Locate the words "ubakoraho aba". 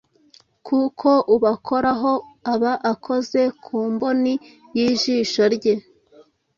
1.35-2.73